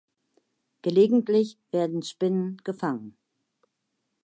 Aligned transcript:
Gelegentlich 0.81 1.59
werden 1.69 2.01
Spinnen 2.01 2.57
gefangen. 2.63 3.15